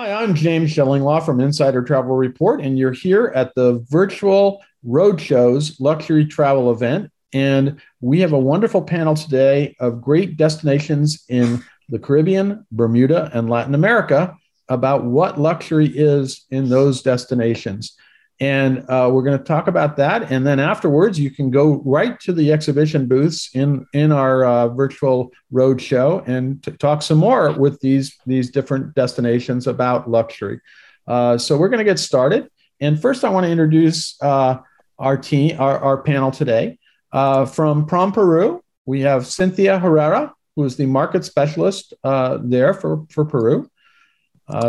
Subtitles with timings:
[0.00, 5.78] Hi, I'm James Shillinglaw from Insider Travel Report, and you're here at the virtual Roadshows
[5.78, 7.12] luxury travel event.
[7.34, 13.50] And we have a wonderful panel today of great destinations in the Caribbean, Bermuda, and
[13.50, 14.34] Latin America
[14.70, 17.94] about what luxury is in those destinations.
[18.40, 20.32] And uh, we're going to talk about that.
[20.32, 24.68] And then afterwards, you can go right to the exhibition booths in, in our uh,
[24.68, 30.58] virtual road show and t- talk some more with these, these different destinations about luxury.
[31.06, 32.48] Uh, so we're going to get started.
[32.80, 34.56] And first, I want to introduce uh,
[34.98, 36.78] our team, our, our panel today.
[37.12, 42.72] Uh, from Prom Peru, we have Cynthia Herrera, who is the market specialist uh, there
[42.72, 43.68] for, for Peru.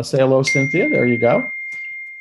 [0.01, 0.90] say hello, Cynthia.
[0.90, 1.41] There you go.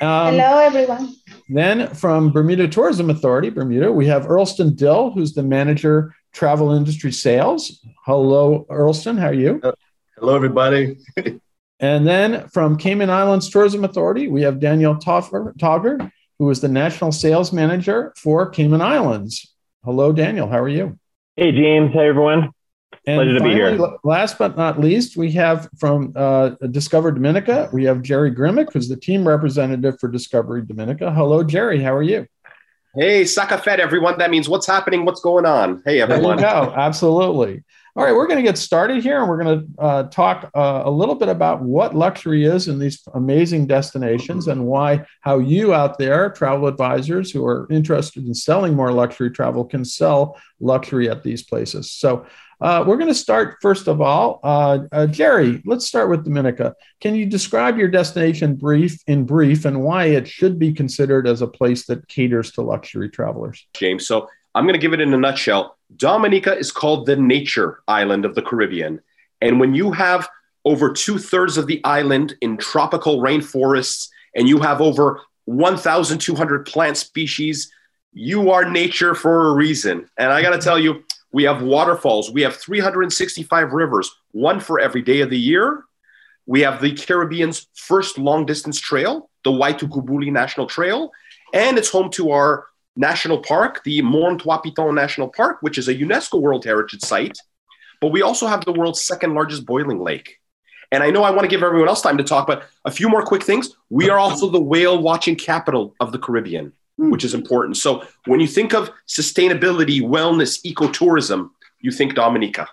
[0.00, 1.14] Um, hello, everyone.
[1.50, 7.12] Then from Bermuda Tourism Authority, Bermuda, we have Earlston Dill, who's the manager travel industry
[7.12, 7.84] sales.
[8.06, 9.18] Hello, Earlston.
[9.18, 9.60] How are you?
[10.16, 10.96] Hello, everybody.
[11.80, 17.12] and then from Cayman Islands Tourism Authority, we have Daniel Taugher, who is the national
[17.12, 19.54] sales manager for Cayman Islands.
[19.84, 20.48] Hello, Daniel.
[20.48, 20.98] How are you?
[21.36, 21.92] Hey, James.
[21.92, 22.50] Hey, everyone.
[23.06, 23.96] And Pleasure finally, be here.
[24.04, 28.88] Last but not least, we have from uh, Discover Dominica, we have Jerry Grymek, who's
[28.88, 31.10] the team representative for Discovery Dominica.
[31.10, 31.82] Hello, Jerry.
[31.82, 32.26] How are you?
[32.94, 34.18] Hey, Sakafet, everyone.
[34.18, 35.82] That means what's happening, what's going on.
[35.86, 36.36] Hey, everyone.
[36.36, 36.74] There you go.
[36.76, 37.62] Absolutely.
[37.96, 40.82] All right, we're going to get started here and we're going to uh, talk uh,
[40.84, 45.74] a little bit about what luxury is in these amazing destinations and why, how you
[45.74, 51.10] out there, travel advisors who are interested in selling more luxury travel, can sell luxury
[51.10, 51.90] at these places.
[51.90, 52.26] So,
[52.60, 54.40] uh, we're going to start first of all.
[54.42, 56.74] Uh, uh, Jerry, let's start with Dominica.
[57.00, 61.42] Can you describe your destination brief in brief and why it should be considered as
[61.42, 63.66] a place that caters to luxury travelers?
[63.74, 65.76] James, so I'm going to give it in a nutshell.
[65.96, 69.00] Dominica is called the nature island of the Caribbean,
[69.40, 70.28] and when you have
[70.64, 76.96] over two thirds of the island in tropical rainforests, and you have over 1,200 plant
[76.96, 77.72] species,
[78.12, 80.08] you are nature for a reason.
[80.16, 82.30] And I got to tell you, we have waterfalls.
[82.30, 85.84] We have 365 rivers, one for every day of the year.
[86.46, 91.12] We have the Caribbean's first long distance trail, the Waitukubuli National Trail,
[91.54, 95.88] and it's home to our national park, the Morne Trois Pitons National Park, which is
[95.88, 97.38] a UNESCO World Heritage Site.
[98.00, 100.38] But we also have the world's second largest boiling lake.
[100.90, 103.08] And I know I want to give everyone else time to talk, but a few
[103.08, 103.76] more quick things.
[103.90, 107.10] We are also the whale watching capital of the Caribbean hmm.
[107.10, 107.76] which is important.
[107.78, 111.50] So when you think of sustainability, wellness, ecotourism,
[111.80, 112.68] you think Dominica.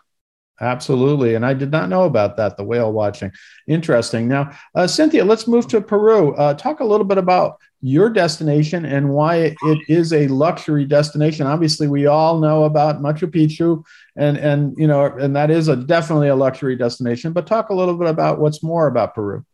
[0.59, 1.35] Absolutely.
[1.35, 3.31] And I did not know about that, the whale watching.
[3.67, 4.27] Interesting.
[4.27, 6.33] Now, uh, Cynthia, let's move to Peru.
[6.35, 11.45] Uh, talk a little bit about your destination and why it is a luxury destination.
[11.45, 13.83] Obviously, we all know about Machu Picchu,
[14.15, 17.75] and, and, you know, and that is a definitely a luxury destination, but talk a
[17.75, 19.45] little bit about what's more about Peru.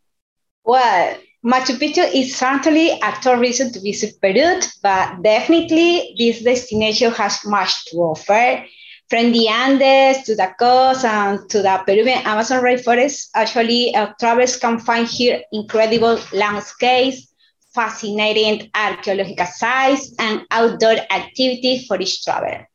[0.64, 7.84] Well, Machu Picchu is certainly a tourist visit Peru, but definitely this destination has much
[7.88, 8.64] to offer.
[9.10, 14.56] From the Andes to the coast and to the Peruvian Amazon rainforest, actually, uh, travelers
[14.56, 17.28] can find here incredible landscapes,
[17.76, 22.70] fascinating archaeological sites, and outdoor activities for each traveler.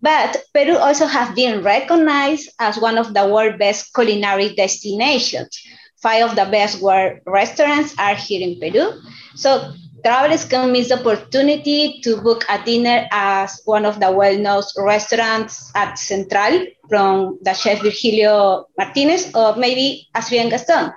[0.00, 5.60] But Peru also has been recognized as one of the world's best culinary destinations
[6.02, 9.00] Five of the best world restaurants are here in Peru.
[9.34, 9.72] So
[10.04, 15.70] travelers can miss the opportunity to book a dinner at one of the well-known restaurants
[15.74, 20.92] at Central from the chef Virgilio Martinez or maybe Adrian Gaston.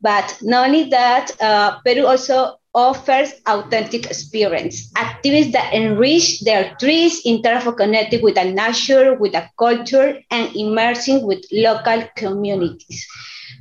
[0.00, 7.22] But not only that, uh, Peru also offers authentic experience, activities that enrich their trips
[7.24, 13.06] in terms of connecting with the nature, with the culture, and immersing with local communities.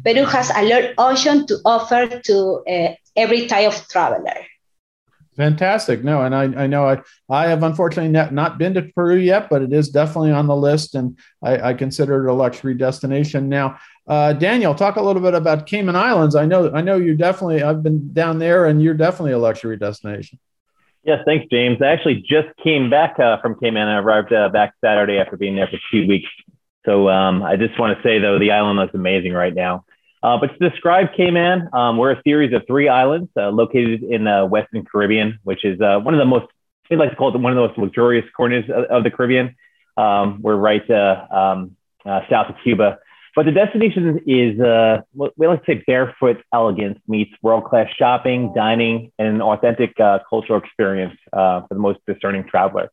[0.07, 4.45] Peru has a lot option to offer to uh, every type of traveler.
[5.35, 6.03] Fantastic.
[6.03, 9.49] No, and I, I know I, I have unfortunately not, not been to Peru yet,
[9.49, 13.49] but it is definitely on the list, and I, I consider it a luxury destination.
[13.49, 13.78] Now,
[14.08, 16.35] uh, Daniel, talk a little bit about Cayman Islands.
[16.35, 17.61] I know I know you definitely.
[17.61, 20.40] I've been down there, and you're definitely a luxury destination.
[21.03, 21.82] Yes, thanks, James.
[21.82, 23.87] I actually just came back uh, from Cayman.
[23.87, 26.29] I arrived uh, back Saturday after being there for two weeks.
[26.85, 29.85] So um, I just want to say though, the island looks amazing right now.
[30.23, 34.23] Uh, but to describe Cayman, um, we're a series of three islands uh, located in
[34.23, 36.47] the Western Caribbean, which is uh, one of the most,
[36.90, 39.55] we like to call it one of the most luxurious corners of, of the Caribbean.
[39.96, 41.75] Um, we're right uh, um,
[42.05, 42.99] uh, south of Cuba.
[43.35, 48.52] But the destination is, uh, we like to say, barefoot elegance meets world class shopping,
[48.55, 52.90] dining, and an authentic cultural experience for the most discerning traveler.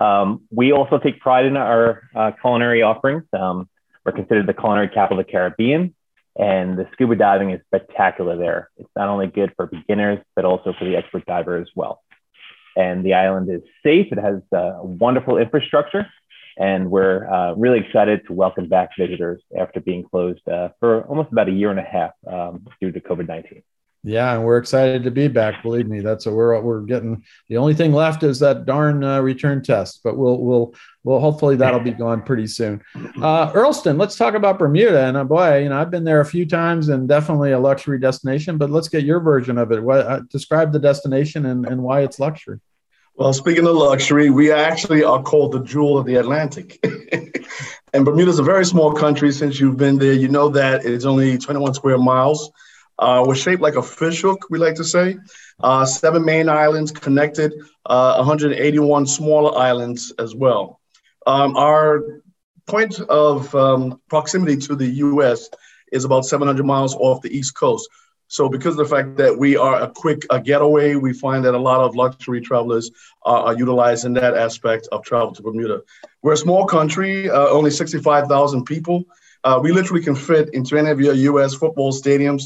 [0.00, 2.08] Um, we also take pride in our
[2.40, 3.22] culinary offerings.
[3.32, 3.68] Um,
[4.04, 5.94] we're considered the culinary capital of the Caribbean.
[6.36, 8.70] And the scuba diving is spectacular there.
[8.76, 12.02] It's not only good for beginners, but also for the expert diver as well.
[12.76, 14.10] And the island is safe.
[14.10, 16.06] It has a wonderful infrastructure.
[16.56, 21.32] And we're uh, really excited to welcome back visitors after being closed uh, for almost
[21.32, 23.62] about a year and a half um, due to COVID 19.
[24.06, 25.62] Yeah, and we're excited to be back.
[25.62, 27.24] Believe me, that's what we're we're getting.
[27.48, 30.74] The only thing left is that darn uh, return test, but we'll we'll
[31.04, 32.82] well hopefully that'll be gone pretty soon.
[32.94, 35.06] Uh, Earlston, let's talk about Bermuda.
[35.06, 37.98] And uh, boy, you know I've been there a few times and definitely a luxury
[37.98, 38.58] destination.
[38.58, 39.82] But let's get your version of it.
[39.82, 42.60] What uh, describe the destination and and why it's luxury.
[43.16, 46.78] Well, speaking of luxury, we actually are called the jewel of the Atlantic.
[47.94, 49.32] and Bermuda is a very small country.
[49.32, 52.50] Since you've been there, you know that it's only 21 square miles.
[52.98, 55.16] Uh, we're shaped like a fishhook, we like to say.
[55.60, 57.52] Uh, seven main islands connected,
[57.86, 60.80] uh, 181 smaller islands as well.
[61.26, 62.20] Um, our
[62.66, 65.48] point of um, proximity to the US
[65.92, 67.88] is about 700 miles off the East Coast.
[68.28, 71.54] So, because of the fact that we are a quick a getaway, we find that
[71.54, 72.90] a lot of luxury travelers
[73.22, 75.82] are, are utilizing that aspect of travel to Bermuda.
[76.22, 79.04] We're a small country, uh, only 65,000 people.
[79.44, 82.44] Uh, we literally can fit into any of your US football stadiums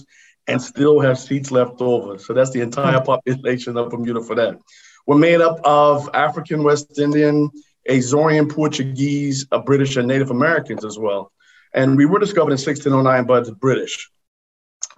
[0.49, 2.19] and still have seats left over.
[2.19, 4.59] So that's the entire population of Bermuda for that.
[5.07, 7.51] We're made up of African, West Indian,
[7.89, 11.33] Azorean, Portuguese, British, and Native Americans as well.
[11.75, 14.11] And we were discovered in 1609 by the British.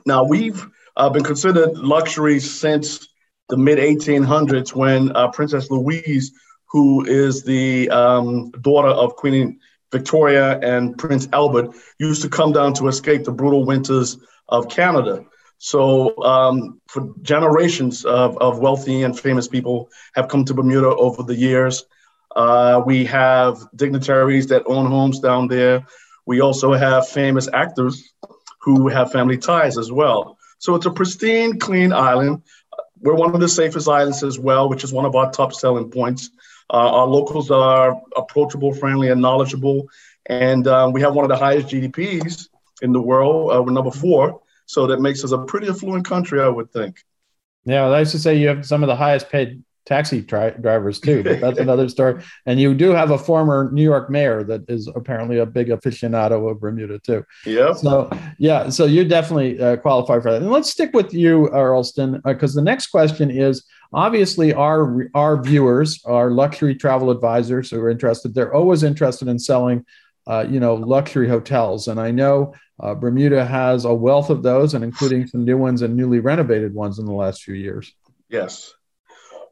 [0.06, 0.64] Now, we've
[0.97, 3.08] uh, been considered luxury since
[3.49, 6.32] the mid 1800s when uh, Princess Louise,
[6.70, 9.58] who is the um, daughter of Queen
[9.91, 14.17] Victoria and Prince Albert, used to come down to escape the brutal winters
[14.49, 15.25] of Canada.
[15.62, 21.23] So, um, for generations of, of wealthy and famous people have come to Bermuda over
[21.23, 21.85] the years.
[22.35, 25.85] Uh, we have dignitaries that own homes down there.
[26.25, 28.11] We also have famous actors
[28.62, 30.39] who have family ties as well.
[30.61, 32.43] So it's a pristine, clean island.
[32.99, 35.91] We're one of the safest islands as well, which is one of our top selling
[35.91, 36.31] points.
[36.73, 39.91] Uh, our locals are approachable, friendly, and knowledgeable.
[40.25, 42.49] And um, we have one of the highest GDPs
[42.81, 43.53] in the world.
[43.53, 44.41] Uh, we're number four.
[44.71, 47.03] So that makes us a pretty affluent country, I would think.
[47.65, 51.01] Yeah, I used to say you have some of the highest paid taxi tri- drivers
[51.01, 52.23] too, but that's another story.
[52.47, 56.49] And you do have a former New York mayor that is apparently a big aficionado
[56.49, 57.25] of Bermuda too.
[57.45, 57.73] Yeah.
[57.73, 58.09] So
[58.39, 60.41] yeah, so you definitely uh, qualify for that.
[60.41, 65.43] And let's stick with you, Earlston, because uh, the next question is obviously our our
[65.43, 69.85] viewers, our luxury travel advisors who are interested, they're always interested in selling,
[70.29, 71.89] uh, you know, luxury hotels.
[71.89, 75.82] And I know uh, Bermuda has a wealth of those, and including some new ones
[75.82, 77.93] and newly renovated ones in the last few years.
[78.29, 78.75] Yes.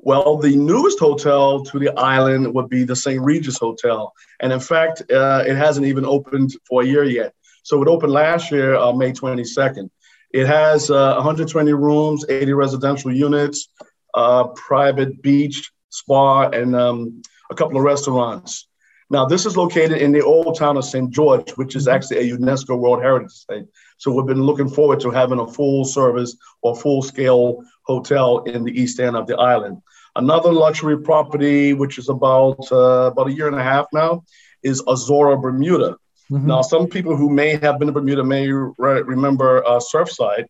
[0.01, 3.21] Well, the newest hotel to the island would be the St.
[3.21, 4.13] Regis Hotel.
[4.41, 7.35] And in fact, uh, it hasn't even opened for a year yet.
[7.65, 9.91] So it opened last year, uh, May 22nd.
[10.33, 13.69] It has uh, 120 rooms, 80 residential units,
[14.15, 18.69] uh, private beach, spa, and um, a couple of restaurants.
[19.11, 21.11] Now, this is located in the old town of St.
[21.11, 23.67] George, which is actually a UNESCO World Heritage Site.
[23.97, 28.65] So we've been looking forward to having a full service or full scale hotel in
[28.65, 29.81] the east end of the island.
[30.15, 34.25] Another luxury property, which is about uh, about a year and a half now,
[34.63, 35.97] is Azura Bermuda.
[36.31, 36.47] Mm-hmm.
[36.47, 40.47] Now, some people who may have been to Bermuda may re- remember uh, Surfside.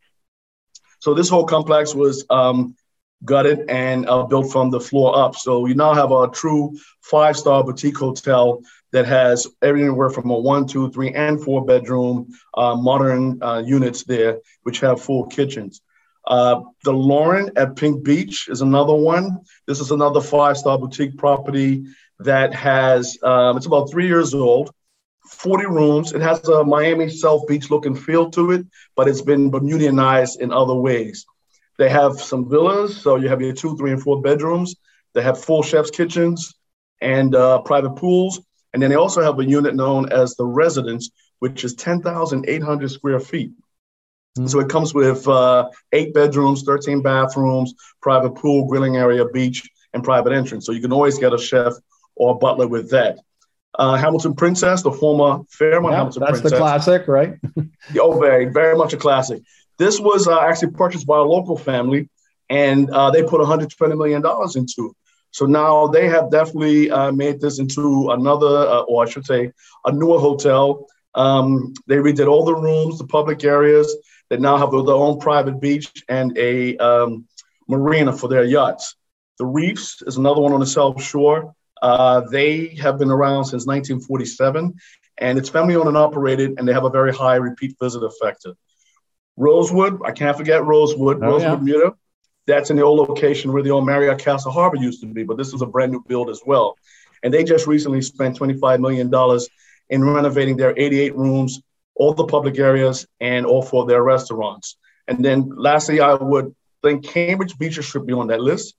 [1.01, 2.75] So this whole complex was um,
[3.25, 5.35] gutted and uh, built from the floor up.
[5.35, 10.39] So you now have a true five star boutique hotel that has everywhere from a
[10.39, 15.81] one, two, three, and four bedroom uh, modern uh, units there, which have full kitchens.
[16.27, 19.39] Uh, the Loren at Pink Beach is another one.
[19.67, 21.87] This is another five star boutique property
[22.21, 24.71] that has, um, it's about three years old.
[25.29, 26.13] 40 rooms.
[26.13, 30.39] It has a Miami South Beach look and feel to it, but it's been Bermudianized
[30.41, 31.27] in other ways.
[31.79, 34.77] They have some villas, so you have your two, three, and four bedrooms.
[35.15, 36.55] They have full chef's kitchens
[37.01, 38.41] and uh, private pools.
[38.73, 43.21] And then they also have a unit known as the residence, which is 10,800 square
[43.21, 43.53] feet.
[44.37, 44.49] Mm-hmm.
[44.49, 50.05] So it comes with uh, eight bedrooms, 13 bathrooms, private pool, grilling area, beach, and
[50.05, 50.67] private entrance.
[50.67, 51.73] So you can always get a chef
[52.15, 53.19] or a butler with that.
[53.79, 56.59] Uh, Hamilton Princess, the former Fairmont yeah, Hamilton that's Princess.
[56.59, 57.35] That's the classic, right?
[58.01, 59.43] oh, very, very much a classic.
[59.79, 62.09] This was uh, actually purchased by a local family,
[62.51, 64.91] and uh, they put 120 million dollars into.
[64.91, 64.97] It.
[65.31, 69.53] So now they have definitely uh, made this into another, uh, or I should say,
[69.85, 70.87] a newer hotel.
[71.15, 73.95] Um, they redid all the rooms, the public areas.
[74.31, 77.27] They now have their own private beach and a um,
[77.69, 78.95] marina for their yachts.
[79.39, 81.55] The Reefs is another one on the South Shore.
[81.81, 84.75] Uh, they have been around since 1947,
[85.19, 88.55] and it's family owned and operated, and they have a very high repeat visit factor.
[89.39, 91.65] Rosewood, I can't forget Rosewood, oh, Rosewood yeah.
[91.65, 91.95] Muta.
[92.47, 95.37] That's in the old location where the old Marriott Castle Harbor used to be, but
[95.37, 96.77] this is a brand new build as well.
[97.23, 99.13] And they just recently spent $25 million
[99.91, 101.61] in renovating their 88 rooms,
[101.95, 104.77] all the public areas, and all for their restaurants.
[105.07, 108.75] And then lastly, I would think Cambridge Beaches should be on that list.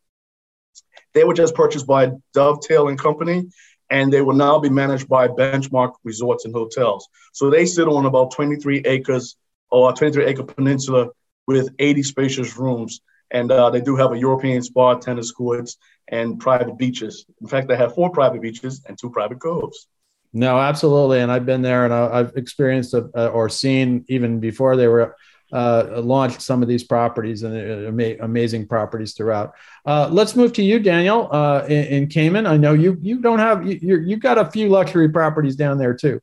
[1.13, 3.49] They were just purchased by Dovetail and Company,
[3.89, 7.07] and they will now be managed by Benchmark Resorts and Hotels.
[7.33, 9.35] So they sit on about 23 acres
[9.71, 11.09] or a 23 acre peninsula
[11.47, 13.01] with 80 spacious rooms.
[13.31, 17.25] And uh, they do have a European spa, tennis courts, and private beaches.
[17.41, 19.88] In fact, they have four private beaches and two private coves.
[20.33, 21.19] No, absolutely.
[21.19, 25.15] And I've been there and I've experienced uh, or seen even before they were
[25.51, 29.53] uh, launched some of these properties and uh, ama- amazing properties throughout.
[29.85, 32.45] Uh, let's move to you, Daniel, uh, in, in, Cayman.
[32.45, 35.95] I know you you don't have you you've got a few luxury properties down there
[35.95, 36.21] too.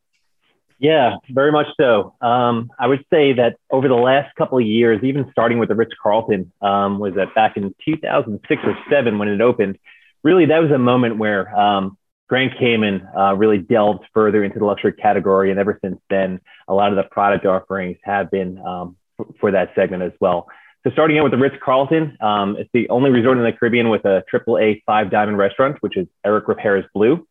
[0.79, 2.15] Yeah, very much so.
[2.21, 5.75] Um, I would say that over the last couple of years, even starting with the
[5.75, 9.79] Ritz Carlton, um, was that back in 2006 or seven when it opened.
[10.23, 11.97] Really, that was a moment where um,
[12.29, 16.75] Grand Cayman uh, really delved further into the luxury category, and ever since then, a
[16.75, 18.97] lot of the product offerings have been um,
[19.41, 20.47] for that segment as well.
[20.85, 23.89] So starting out with the Ritz Carlton, um, it's the only resort in the Caribbean
[23.89, 27.27] with a AAA five diamond restaurant, which is Eric Ripert's Blue.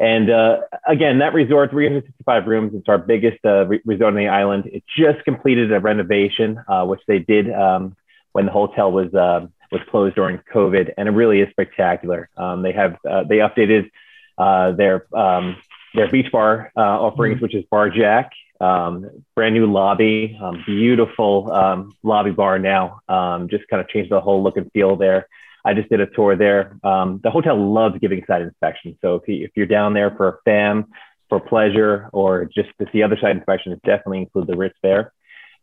[0.00, 4.28] And uh, again, that resort, 365 rooms, it's our biggest uh, re- resort on the
[4.28, 4.66] island.
[4.66, 7.96] It just completed a renovation, uh, which they did um,
[8.32, 12.28] when the hotel was uh, was closed during COVID, and it really is spectacular.
[12.36, 13.90] Um, they have uh, they updated
[14.38, 15.56] uh, their um,
[15.94, 17.42] their beach bar offerings, mm-hmm.
[17.42, 23.00] which is Bar Jack, um, brand new lobby, um, beautiful um, lobby bar now.
[23.08, 25.28] Um, just kind of changed the whole look and feel there.
[25.64, 26.78] I just did a tour there.
[26.82, 28.96] Um, the hotel loves giving site inspections.
[29.02, 30.86] So if, you, if you're down there for a fam,
[31.28, 35.12] for pleasure, or just to see other site inspections, definitely include the Ritz there.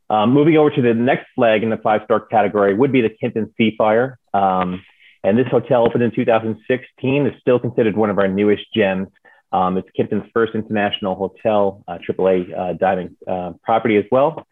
[0.09, 3.09] Um, moving over to the next flag in the five star category would be the
[3.09, 4.15] Kimpton Seafire.
[4.33, 9.07] and this hotel opened in 2016 is still considered one of our newest gems.
[9.51, 14.45] Um, it's Kimpton's first international hotel, uh, AAA uh, diving uh, property as well.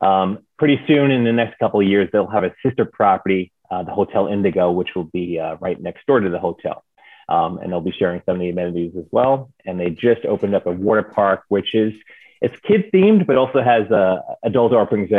[0.00, 3.82] Um, pretty soon, in the next couple of years, they'll have a sister property, uh,
[3.82, 6.84] the Hotel Indigo, which will be uh, right next door to the hotel.
[7.28, 9.52] Um, and they'll be sharing some of the amenities as well.
[9.64, 11.92] And they just opened up a water park, which is
[12.40, 15.10] it's kid themed, but also has uh, adult offerings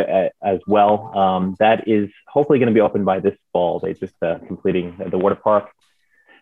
[0.41, 1.17] as well.
[1.17, 3.79] Um, that is hopefully going to be open by this fall.
[3.79, 5.69] They just completing the water park.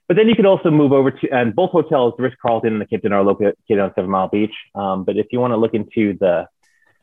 [0.09, 2.81] But then you could also move over to, and both hotels, the Ritz Carlton and
[2.81, 4.55] the Kimpton, are located on Seven Mile Beach.
[4.73, 6.47] Um, but if you want to look into the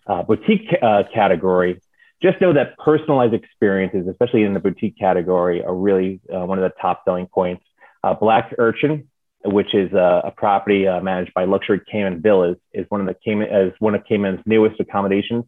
[0.09, 1.81] uh, boutique uh, category,
[2.23, 6.63] just know that personalized experiences, especially in the boutique category, are really uh, one of
[6.63, 7.65] the top selling points.
[8.03, 9.09] Uh, Black Urchin,
[9.45, 13.15] which is a, a property uh, managed by Luxury Cayman Villas, is one of the
[13.25, 15.45] Cayman, one of Cayman's newest accommodations.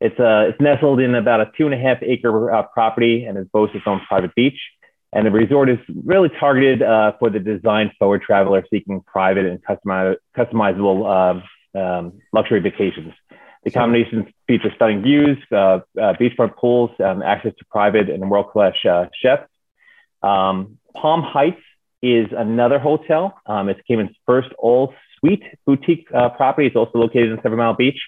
[0.00, 3.52] It's, uh, it's nestled in about a two and a half acre property and it
[3.52, 4.58] boasts its own private beach.
[5.12, 9.58] And the resort is really targeted uh, for the design forward traveler seeking private and
[9.62, 11.42] customiz- customizable
[11.74, 13.12] um, um, luxury vacations.
[13.62, 18.50] The accommodations feature stunning views, uh, uh, beachfront pools, um, access to private and world
[18.50, 19.48] class uh, chefs.
[20.22, 21.60] Um, Palm Heights
[22.02, 23.38] is another hotel.
[23.44, 26.68] Um, it's Cayman's first all suite boutique uh, property.
[26.68, 28.00] It's also located in Seven Mile Beach.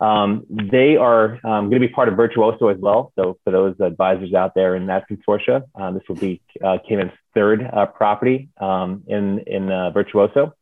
[0.00, 3.12] Um, they are um, going to be part of Virtuoso as well.
[3.16, 7.12] So for those advisors out there in that consortia, uh, this will be uh, Cayman's
[7.34, 10.54] third uh, property um, in in Virtuoso,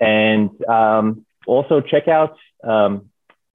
[0.00, 2.36] and um, also check out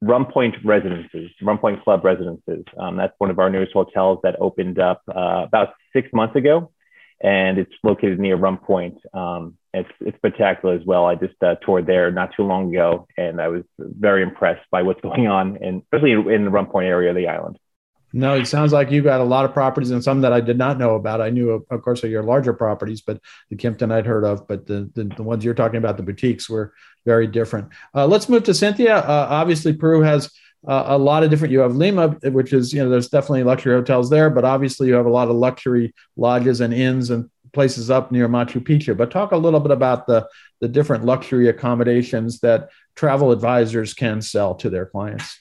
[0.02, 2.64] Rum Point Residences, Rum Point Club Residences.
[2.78, 6.72] Um, that's one of our newest hotels that opened up uh, about six months ago,
[7.22, 8.98] and it's located near Rum Point.
[9.14, 11.06] Um, it's it's spectacular as well.
[11.06, 14.84] I just uh, toured there not too long ago, and I was very impressed by
[14.84, 17.60] what's going on, and especially in the Rum Point area of the island.
[18.12, 20.58] No, it sounds like you got a lot of properties and some that I did
[20.58, 21.22] not know about.
[21.22, 24.66] I knew, of course, of your larger properties, but the Kimpton I'd heard of, but
[24.66, 26.74] the, the, the ones you're talking about, the boutiques, were
[27.06, 27.70] very different.
[27.94, 28.98] Uh, let's move to Cynthia.
[28.98, 30.32] Uh, obviously, Peru has
[30.68, 31.52] uh, a lot of different.
[31.52, 34.96] You have Lima, which is you know there's definitely luxury hotels there, but obviously you
[34.96, 38.96] have a lot of luxury lodges and inns and places up near Machu Picchu.
[38.96, 40.28] But talk a little bit about the,
[40.60, 45.40] the different luxury accommodations that travel advisors can sell to their clients.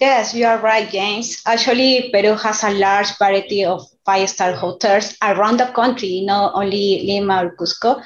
[0.00, 1.40] Yes, you are right, James.
[1.46, 7.02] Actually, Peru has a large variety of five star hotels around the country, not only
[7.06, 8.02] Lima or Cusco.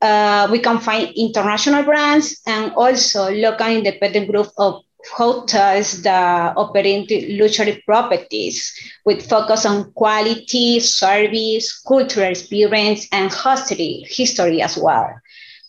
[0.00, 7.10] Uh, we can find international brands and also local independent group of hotels that operate
[7.40, 8.72] luxury properties
[9.04, 15.08] with focus on quality, service, cultural experience, and history, history as well.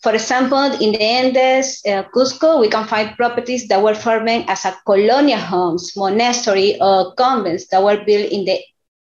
[0.06, 4.64] For example, in the Andes, uh, Cusco, we can find properties that were formed as
[4.64, 8.60] a colonial homes, monastery, or convents that were built in the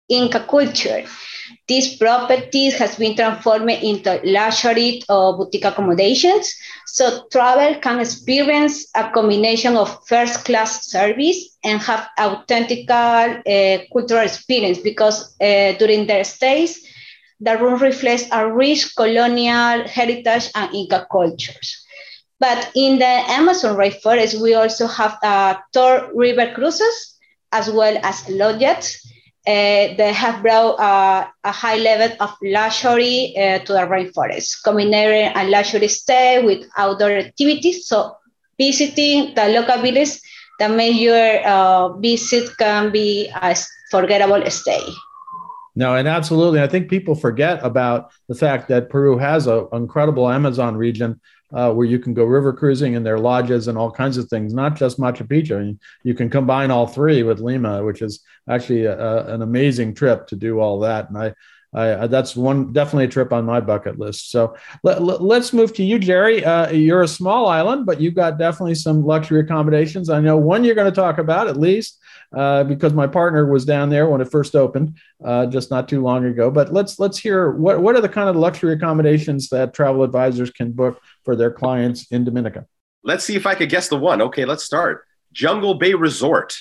[0.10, 1.04] Inca culture.
[1.68, 6.52] These properties has been transformed into luxury or boutique accommodations.
[6.88, 13.42] So travel can experience a combination of first class service and have authentic uh,
[13.94, 16.84] cultural experience because uh, during their stays,
[17.40, 21.84] the room reflects a rich colonial heritage and Inca cultures.
[22.40, 27.18] But in the Amazon rainforest, we also have uh, tour river cruises
[27.52, 29.02] as well as lodges
[29.48, 35.32] uh, they have brought uh, a high level of luxury uh, to the rainforest, combining
[35.36, 37.88] a luxury stay with outdoor activities.
[37.88, 38.16] So
[38.60, 40.22] visiting the local villages,
[40.60, 43.56] the major uh, visit can be a
[43.92, 44.82] forgettable stay.
[45.76, 46.62] No, and absolutely.
[46.62, 51.20] I think people forget about the fact that Peru has an incredible Amazon region
[51.54, 54.28] uh, where you can go river cruising and there are lodges and all kinds of
[54.30, 55.78] things, not just Machu Picchu.
[56.04, 60.28] You can combine all three with Lima, which is actually a, a, an amazing trip
[60.28, 61.10] to do all that.
[61.10, 61.34] And I,
[61.74, 64.32] I, that's one definitely a trip on my bucket list.
[64.32, 66.44] So let, us let, move to you, Jerry.
[66.44, 70.10] Uh, you're a small island, but you've got definitely some luxury accommodations.
[70.10, 72.00] I know one you're going to talk about at least
[72.36, 76.02] uh, because my partner was down there when it first opened, uh, just not too
[76.02, 76.52] long ago.
[76.52, 80.52] But let's let's hear what what are the kind of luxury accommodations that travel advisors
[80.52, 82.66] can book for their clients in Dominica.
[83.04, 84.22] Let's see if I could guess the one.
[84.22, 85.06] Okay, let's start.
[85.32, 86.58] Jungle Bay Resort.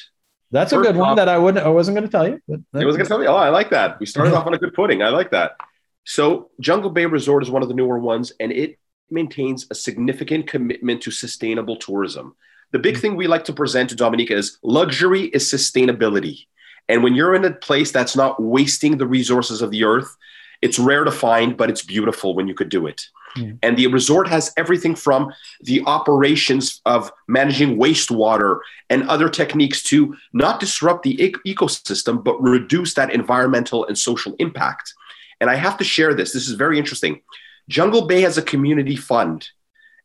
[0.51, 1.67] That's a good one that I wouldn't.
[1.67, 2.41] I wasn't going to tell you.
[2.47, 3.27] But it was going to tell me.
[3.27, 3.99] Oh, I like that.
[3.99, 5.03] We started off on a good footing.
[5.03, 5.57] I like that.
[6.05, 8.79] So Jungle Bay Resort is one of the newer ones, and it
[9.11, 12.37] maintains a significant commitment to sustainable tourism.
[12.75, 16.47] The big thing we like to present to Dominica is luxury is sustainability.
[16.89, 20.17] And when you're in a place that's not wasting the resources of the earth,
[20.61, 23.07] it's rare to find, but it's beautiful when you could do it.
[23.37, 23.61] Mm.
[23.63, 28.59] And the resort has everything from the operations of managing wastewater
[28.91, 34.93] and other techniques to not disrupt the ecosystem, but reduce that environmental and social impact.
[35.41, 36.33] And I have to share this.
[36.33, 37.21] This is very interesting.
[37.69, 39.49] Jungle Bay has a community fund,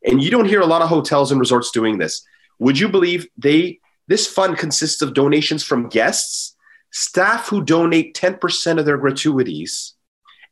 [0.06, 2.28] and you don't hear a lot of hotels and resorts doing this.
[2.60, 6.56] Would you believe they this fund consists of donations from guests,
[6.92, 9.94] staff who donate 10% of their gratuities,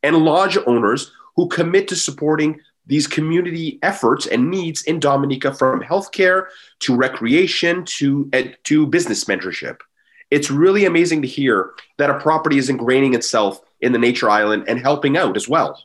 [0.02, 5.82] and lodge owners who commit to supporting these community efforts and needs in Dominica from
[5.82, 6.46] healthcare
[6.80, 8.30] to recreation to,
[8.64, 9.78] to business mentorship.
[10.30, 14.64] It's really amazing to hear that a property is ingraining itself in the nature island
[14.68, 15.82] and helping out as well.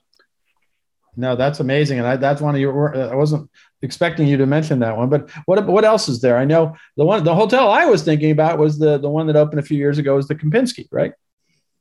[1.15, 2.95] No, that's amazing, and I, that's one of your.
[2.95, 3.49] I wasn't
[3.83, 6.37] expecting you to mention that one, but what what else is there?
[6.37, 9.35] I know the one the hotel I was thinking about was the the one that
[9.35, 11.13] opened a few years ago is the Kempinski, right?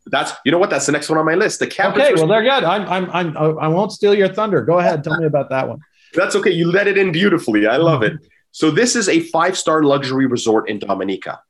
[0.07, 1.61] That's you know what that's the next one on my list.
[1.61, 2.01] The cabin.
[2.01, 2.65] Okay, well they're good.
[2.65, 4.63] I'm I'm I'm I won't steal your thunder.
[4.63, 5.79] Go ahead, tell me about that one.
[6.15, 6.51] That's okay.
[6.51, 7.67] You let it in beautifully.
[7.67, 8.13] I love it.
[8.51, 11.41] So this is a five star luxury resort in Dominica,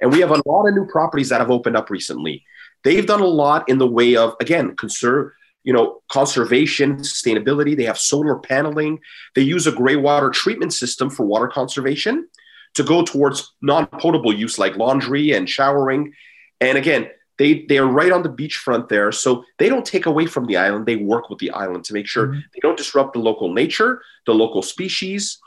[0.00, 2.44] and we have a lot of new properties that have opened up recently.
[2.82, 5.32] They've done a lot in the way of again conserve
[5.66, 7.76] you know, conservation, sustainability.
[7.76, 9.00] They have solar paneling.
[9.34, 12.28] They use a gray water treatment system for water conservation
[12.74, 16.12] to go towards non-potable use like laundry and showering.
[16.60, 20.26] And again, they they are right on the beachfront there, so they don't take away
[20.26, 20.86] from the island.
[20.86, 22.40] They work with the island to make sure mm-hmm.
[22.54, 25.38] they don't disrupt the local nature, the local species.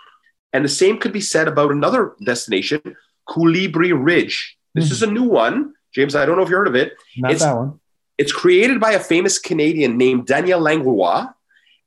[0.52, 2.82] And the same could be said about another destination,
[3.28, 4.58] Colibri Ridge.
[4.76, 4.92] This mm-hmm.
[4.92, 6.14] is a new one, James.
[6.14, 6.94] I don't know if you heard of it.
[7.18, 7.79] Not it's, that one.
[8.20, 11.28] It's created by a famous Canadian named Daniel Langlois,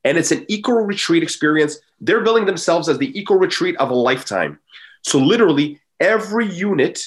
[0.02, 1.78] and it's an eco retreat experience.
[2.00, 4.58] They're billing themselves as the eco retreat of a lifetime.
[5.02, 7.06] So, literally, every unit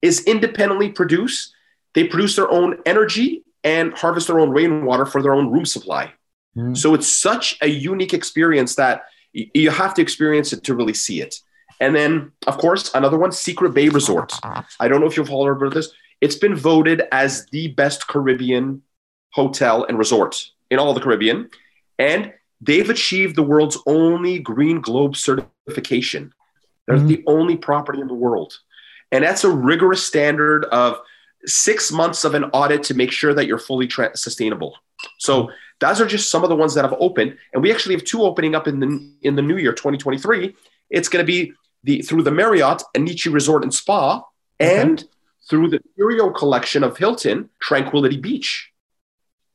[0.00, 1.54] is independently produced.
[1.92, 6.14] They produce their own energy and harvest their own rainwater for their own room supply.
[6.56, 6.74] Mm.
[6.74, 9.02] So, it's such a unique experience that
[9.34, 11.34] you have to experience it to really see it.
[11.80, 14.32] And then, of course, another one, Secret Bay Resort.
[14.80, 15.92] I don't know if you've heard about this.
[16.20, 18.82] It's been voted as the best Caribbean
[19.32, 21.50] hotel and resort in all the Caribbean.
[21.98, 26.32] And they've achieved the world's only Green Globe certification.
[26.86, 27.08] They're mm-hmm.
[27.08, 28.58] the only property in the world.
[29.12, 30.98] And that's a rigorous standard of
[31.46, 34.76] six months of an audit to make sure that you're fully tra- sustainable.
[35.18, 35.50] So
[35.80, 37.36] those are just some of the ones that have opened.
[37.52, 40.54] And we actually have two opening up in the, in the new year, 2023.
[40.90, 44.22] It's going to be the through the Marriott Anichi Resort and Spa
[44.58, 45.04] and
[45.48, 48.70] through the Curio collection of Hilton, Tranquility Beach.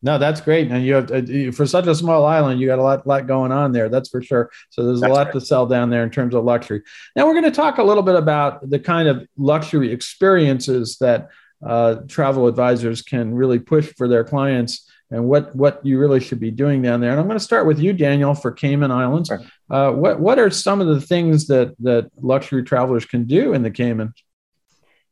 [0.02, 0.72] No, that's great.
[0.72, 3.52] And you have uh, for such a small island, you got a lot, lot going
[3.52, 3.90] on there.
[3.90, 4.50] That's for sure.
[4.70, 5.34] So there's that's a lot right.
[5.34, 6.84] to sell down there in terms of luxury.
[7.16, 11.30] Now we're going to talk a little bit about the kind of luxury experiences that
[11.66, 16.40] uh, travel advisors can really push for their clients and what what you really should
[16.40, 17.12] be doing down there.
[17.12, 19.30] And I'm going to start with you, Daniel, for Cayman Islands.
[19.70, 23.64] Uh, what what are some of the things that that luxury travelers can do in
[23.64, 24.14] the Cayman?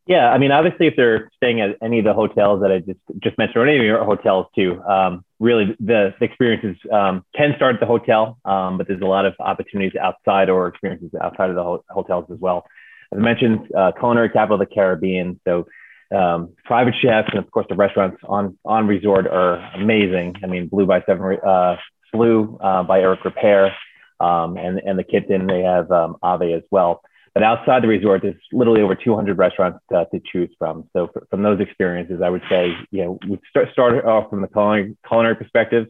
[0.08, 3.00] Yeah, I mean, obviously, if they're staying at any of the hotels that I just
[3.22, 7.54] just mentioned, or any of your hotels too, um, really the, the experiences um, can
[7.58, 11.50] start at the hotel, um, but there's a lot of opportunities outside or experiences outside
[11.50, 12.66] of the ho- hotels as well.
[13.12, 15.68] As I mentioned, uh, culinary capital of the Caribbean, so
[16.16, 20.36] um, private chefs and of course the restaurants on on resort are amazing.
[20.42, 21.76] I mean, Blue by Seven, uh,
[22.14, 23.74] Blue uh, by Eric Ripert,
[24.22, 27.02] um, and and the Kimpton they have um, Ave as well.
[27.38, 30.90] But outside the resort, there's literally over 200 restaurants uh, to choose from.
[30.92, 34.48] So for, from those experiences, I would say, you know, we start off from the
[34.48, 35.86] culinary, culinary perspective.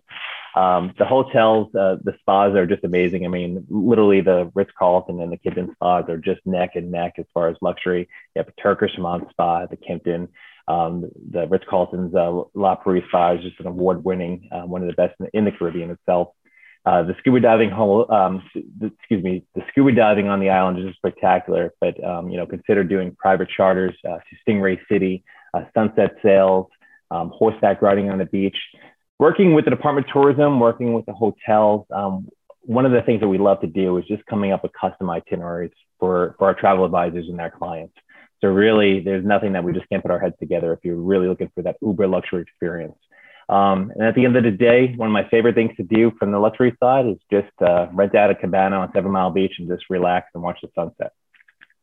[0.58, 3.24] Um, the hotels, uh, the spas are just amazing.
[3.24, 7.14] I mean, literally the Ritz Carlton and the Kimpton spas are just neck and neck
[7.18, 8.10] as far as luxury.
[8.36, 10.28] You have a Turkish hammam spa the Kimpton.
[10.68, 14.82] Um, the Ritz Carlton's uh, La Prairie spa is just an award winning, uh, one
[14.82, 16.34] of the best in, in the Caribbean itself.
[16.86, 18.42] Uh, the scuba diving, um,
[18.82, 21.74] excuse me, the scuba diving on the island is spectacular.
[21.82, 26.68] But um, you know, consider doing private charters uh, to Stingray City, uh, sunset sails,
[27.12, 28.58] um, horseback riding on the beach.
[29.20, 31.88] Working with the Department of Tourism, working with the hotels.
[31.92, 32.30] Um,
[32.62, 35.10] one of the things that we love to do is just coming up with custom
[35.10, 37.96] itineraries for for our travel advisors and their clients.
[38.42, 41.28] So really, there's nothing that we just can't put our heads together if you're really
[41.28, 42.96] looking for that uber luxury experience.
[43.50, 46.12] Um, and at the end of the day, one of my favorite things to do
[46.20, 49.54] from the luxury side is just uh, rent out a cabana on Seven Mile Beach
[49.60, 51.14] and just relax and watch the sunset.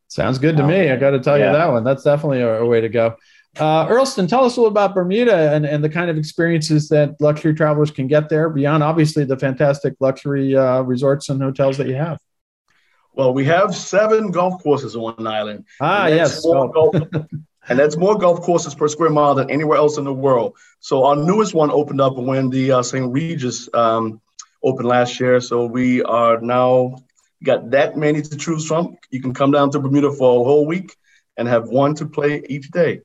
[0.07, 0.91] Sounds good to um, me.
[0.91, 1.47] I got to tell yeah.
[1.47, 1.83] you that one.
[1.83, 3.15] That's definitely a, a way to go.
[3.57, 7.19] Uh, Earlston, tell us a little about Bermuda and, and the kind of experiences that
[7.21, 11.87] luxury travelers can get there beyond obviously the fantastic luxury uh, resorts and hotels that
[11.87, 12.19] you have.
[13.13, 15.65] Well, we have seven golf courses on one island.
[15.79, 16.41] Ah, yes.
[16.43, 16.95] Golf,
[17.67, 20.55] and that's more golf courses per square mile than anywhere else in the world.
[20.79, 23.11] So our newest one opened up when the uh, St.
[23.11, 24.21] Regis um,
[24.63, 25.39] opened last year.
[25.39, 26.97] So we are now
[27.43, 28.97] got that many to choose from.
[29.11, 30.95] You can come down to Bermuda for a whole week
[31.37, 33.01] and have one to play each day.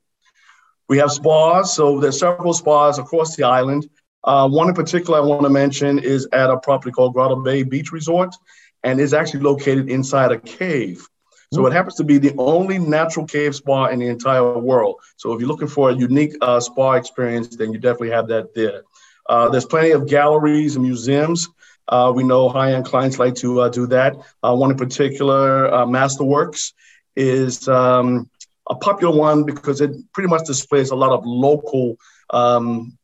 [0.87, 1.73] We have spas.
[1.73, 3.89] So there's several spas across the island.
[4.23, 7.63] Uh, one in particular I want to mention is at a property called Grotto Bay
[7.63, 8.35] Beach Resort,
[8.83, 11.07] and is actually located inside a cave.
[11.53, 15.01] So it happens to be the only natural cave spa in the entire world.
[15.17, 18.53] So if you're looking for a unique uh, spa experience, then you definitely have that
[18.55, 18.83] there.
[19.27, 21.49] Uh, there's plenty of galleries and museums.
[21.87, 24.15] Uh, we know high-end clients like to uh, do that.
[24.41, 26.71] Uh, one in particular, uh, Masterworks,
[27.17, 28.29] is um,
[28.69, 31.97] a popular one because it pretty much displays a lot of local
[32.29, 32.97] um,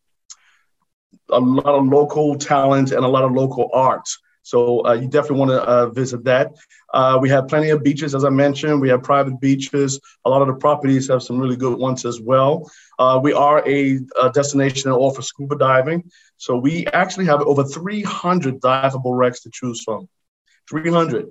[1.29, 4.07] a lot of local talent and a lot of local art.
[4.47, 6.55] So uh, you definitely want to uh, visit that.
[6.93, 8.79] Uh, we have plenty of beaches, as I mentioned.
[8.79, 9.99] We have private beaches.
[10.23, 12.71] A lot of the properties have some really good ones as well.
[12.97, 16.09] Uh, we are a, a, destination that offers scuba diving.
[16.37, 20.07] So we actually have over 300 diveable wrecks to choose from.
[20.69, 21.27] 300.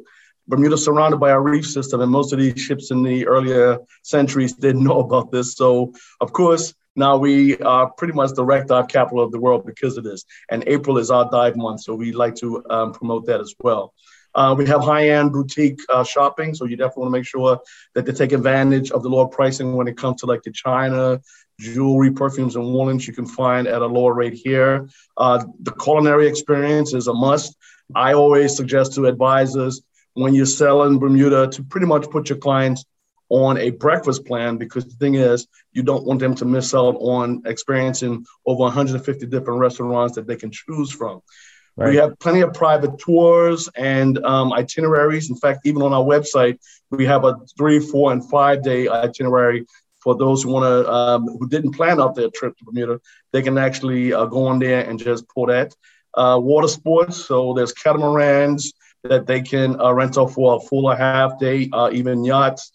[0.47, 4.53] Bermuda surrounded by a reef system, and most of these ships in the earlier centuries
[4.53, 5.55] didn't know about this.
[5.55, 9.67] So, of course, now we are pretty much the wreck dive capital of the world
[9.67, 10.25] because of this.
[10.51, 13.93] And April is our dive month, so we like to um, promote that as well.
[14.35, 17.59] Uh, we have high-end boutique uh, shopping, so you definitely want to make sure
[17.95, 21.19] that they take advantage of the lower pricing when it comes to like the China,
[21.59, 24.89] jewelry, perfumes, and woolens you can find at a lower rate here.
[25.17, 27.57] Uh, the culinary experience is a must.
[27.95, 29.81] I always suggest to advisors
[30.13, 32.85] when you're selling Bermuda to pretty much put your clients
[33.29, 36.97] on a breakfast plan because the thing is you don't want them to miss out
[37.01, 41.21] on experiencing over 150 different restaurants that they can choose from.
[41.79, 41.91] Right.
[41.91, 45.29] we have plenty of private tours and um, itineraries.
[45.29, 46.59] In fact even on our website
[46.91, 49.67] we have a three four and five day itinerary
[50.01, 53.01] for those who want to um, who didn't plan out their trip to bermuda.
[53.33, 55.75] They can actually uh, go on there and just pull that
[56.15, 57.17] uh, water sports.
[57.25, 61.69] So there's catamarans that they can uh, rent out for a full or half day,
[61.73, 62.73] uh, even yachts,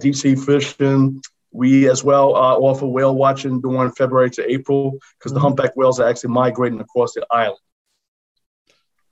[0.00, 1.20] deep sea fishing.
[1.50, 5.46] We as well uh, offer whale watching during February to April because the mm-hmm.
[5.46, 7.58] humpback whales are actually migrating across the island.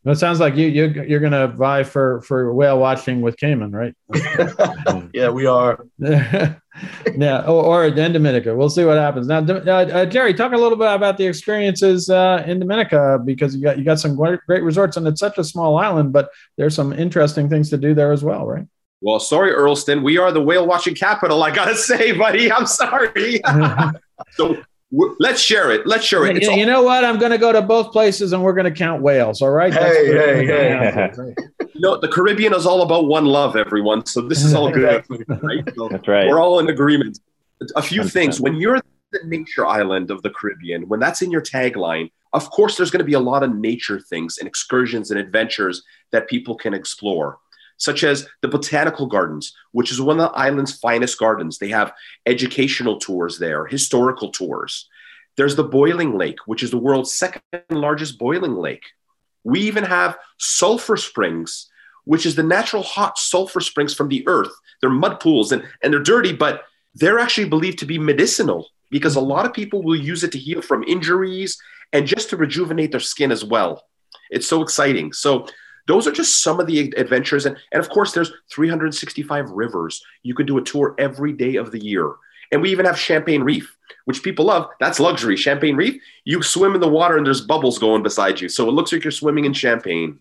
[0.07, 3.73] It sounds like you, you you're going to vie for for whale watching with Cayman,
[3.73, 3.93] right?
[5.13, 5.85] yeah, we are.
[5.99, 8.55] yeah, or, or in Dominica.
[8.55, 9.27] We'll see what happens.
[9.27, 13.57] Now, uh, uh, Jerry, talk a little bit about the experiences uh, in Dominica because
[13.57, 16.29] you got you got some great, great resorts, and it's such a small island, but
[16.57, 18.67] there's some interesting things to do there as well, right?
[19.01, 20.03] Well, sorry, Earlston.
[20.03, 21.43] We are the whale watching capital.
[21.43, 23.41] I gotta say, buddy, I'm sorry.
[24.33, 24.57] so
[25.19, 25.87] Let's share it.
[25.87, 26.41] Let's share it.
[26.41, 27.05] You, all- you, know what?
[27.05, 29.43] I'm going to go to both places and we're going to count whales.
[29.43, 29.73] All right.
[29.73, 31.13] Hey, hey, hey.
[31.75, 34.07] you know, the Caribbean is all about one love, everyone.
[34.07, 35.05] So this is all good.
[35.43, 35.75] right?
[35.75, 36.29] So That's right.
[36.29, 37.19] We're all in agreement.
[37.75, 38.13] A few 100%.
[38.13, 38.41] things.
[38.41, 38.81] When you're
[39.11, 43.01] the nature island of the Caribbean, when that's in your tagline, of course, there's going
[43.01, 45.83] to be a lot of nature things and excursions and adventures
[46.13, 47.39] that people can explore,
[47.77, 51.59] such as the botanical gardens, which is one of the island's finest gardens.
[51.59, 51.93] They have
[52.27, 54.89] educational tours there, historical tours.
[55.37, 58.85] There's the Boiling Lake, which is the world's second largest boiling lake.
[59.45, 61.71] We even have sulfur springs,
[62.05, 64.53] which is the natural hot sulfur springs from the earth.
[64.81, 66.63] They're mud pools and, and they're dirty, but
[66.95, 70.39] they're actually believed to be medicinal because a lot of people will use it to
[70.39, 71.59] heal from injuries
[71.93, 73.85] and just to rejuvenate their skin as well.
[74.31, 75.13] It's so exciting.
[75.13, 75.47] So
[75.87, 77.47] those are just some of the adventures.
[77.47, 80.05] And, and of course, there's 365 rivers.
[80.23, 82.15] You can do a tour every day of the year.
[82.53, 84.69] And we even have Champagne Reef, which people love.
[84.79, 85.37] That's luxury.
[85.37, 88.49] Champagne Reef, you swim in the water and there's bubbles going beside you.
[88.49, 90.19] So it looks like you're swimming in champagne.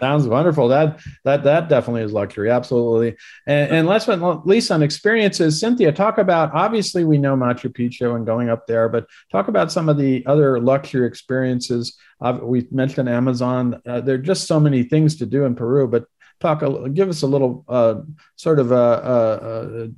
[0.00, 0.68] Sounds wonderful.
[0.68, 3.16] That that that definitely is luxury, absolutely.
[3.46, 6.52] And, and last but not least, on experiences, Cynthia, talk about.
[6.54, 10.24] Obviously, we know Machu Picchu and going up there, but talk about some of the
[10.26, 11.96] other luxury experiences.
[12.20, 13.80] Uh, we mentioned Amazon.
[13.86, 16.04] Uh, there are just so many things to do in Peru, but
[16.40, 16.62] talk.
[16.62, 18.00] A, give us a little uh,
[18.36, 19.88] sort of a, a, a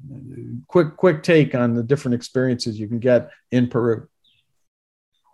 [0.68, 4.08] quick quick take on the different experiences you can get in Peru.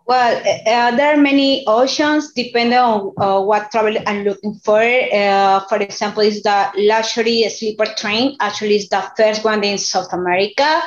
[0.07, 4.81] Well, uh, there are many options depending on uh, what travel I'm looking for.
[4.81, 8.35] Uh, for example, is the luxury sleeper train.
[8.39, 10.81] Actually, it's the first one in South America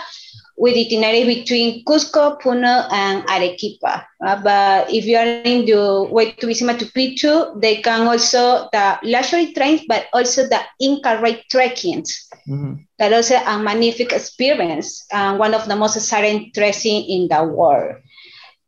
[0.56, 4.06] with itinerary between Cusco, Puno, and Arequipa.
[4.24, 8.68] Uh, but if you are in the way to visit Machu Picchu, they can also
[8.72, 12.28] the luxury trains, but also the Inca infrared trekkings.
[12.48, 12.74] Mm-hmm.
[12.98, 17.96] That also a magnificent experience and one of the most exciting trekking in the world.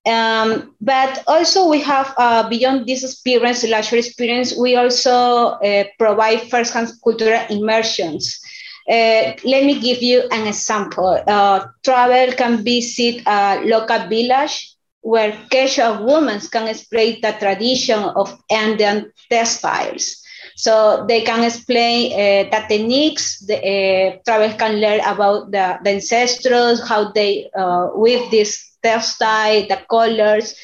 [0.07, 6.43] Um, but also we have uh, beyond this experience, luxury experience, we also uh, provide
[6.51, 8.41] first-hand cultural immersions.
[8.89, 11.21] Uh, let me give you an example.
[11.27, 18.39] Uh, travel can visit a local village where Quechua women can explain the tradition of
[18.51, 20.23] Andean textiles.
[20.57, 25.91] So they can explain uh, the techniques, the uh, travel can learn about the, the
[25.91, 30.55] ancestors, how they uh, weave this textile, the colors.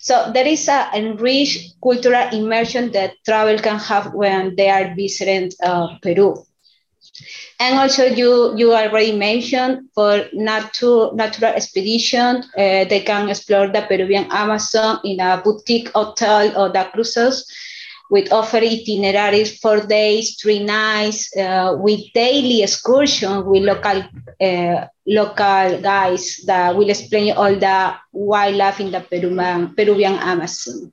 [0.00, 5.50] So there is a enriched cultural immersion that travel can have when they are visiting
[5.62, 6.36] uh, Peru.
[7.60, 13.82] And also, you you already mentioned for natural natural expedition, uh, they can explore the
[13.82, 17.46] Peruvian Amazon in a boutique hotel or the cruises
[18.12, 24.04] with offer itineraries for days, three nights, uh, with daily excursion with local
[24.38, 30.92] uh, local guys that will explain all the wildlife in the Peruvian, Peruvian Amazon.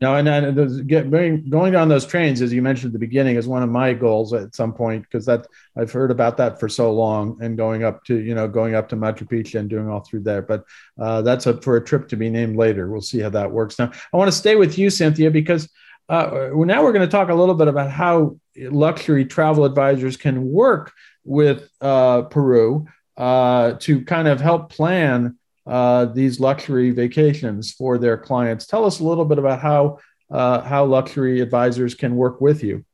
[0.00, 3.48] Now, and, and get, going on those trains, as you mentioned at the beginning, is
[3.48, 5.44] one of my goals at some point because that
[5.76, 8.88] I've heard about that for so long, and going up to you know going up
[8.90, 10.42] to Machu Picchu and doing all through there.
[10.42, 10.62] But
[11.00, 12.88] uh, that's up for a trip to be named later.
[12.88, 13.76] We'll see how that works.
[13.76, 15.68] Now, I want to stay with you, Cynthia, because
[16.08, 20.50] uh, now we're going to talk a little bit about how luxury travel advisors can
[20.50, 20.92] work
[21.24, 28.16] with uh, Peru uh, to kind of help plan uh, these luxury vacations for their
[28.16, 28.66] clients.
[28.66, 29.98] Tell us a little bit about how
[30.30, 32.84] uh, how luxury advisors can work with you.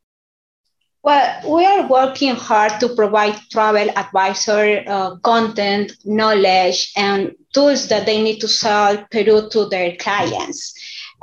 [1.02, 8.06] Well, we are working hard to provide travel advisor uh, content, knowledge, and tools that
[8.06, 10.73] they need to sell Peru to their clients.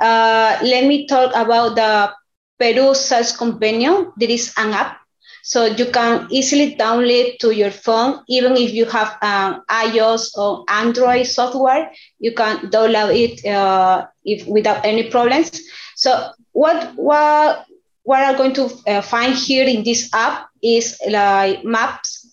[0.02, 2.12] Uh, let me talk about the
[2.58, 4.12] Peru Sales Companion.
[4.16, 4.98] There is an app,
[5.42, 10.64] so you can easily download to your phone, even if you have um, iOS or
[10.68, 15.60] Android software, you can download it uh, if without any problems.
[15.96, 17.66] So what what
[18.02, 22.26] what are going to uh, find here in this app is like maps,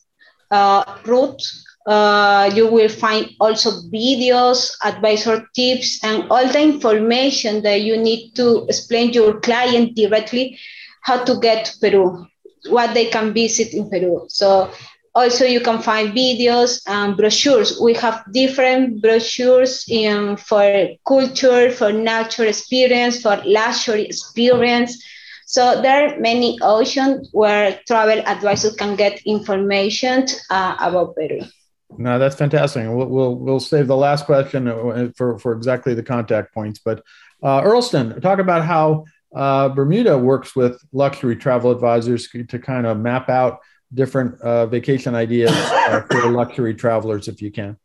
[0.52, 7.82] uh, routes, uh, you will find also videos, advisor tips, and all the information that
[7.82, 10.60] you need to explain to your client directly
[11.02, 12.28] how to get to Peru,
[12.70, 14.28] what they can visit in Peru.
[14.30, 14.70] So
[15.16, 17.80] also you can find videos and brochures.
[17.82, 25.04] We have different brochures in, for culture, for natural experience, for luxury experience.
[25.48, 31.42] So there are many options where travel advisors can get information uh, about Peru.
[31.98, 32.88] No, that's fantastic.
[32.88, 36.80] We'll, we'll, we'll save the last question uh, for, for exactly the contact points.
[36.80, 37.04] But
[37.42, 43.00] uh, Earlston, talk about how uh, Bermuda works with luxury travel advisors to kind of
[43.00, 43.60] map out
[43.94, 47.76] different uh, vacation ideas uh, for luxury travelers, if you can.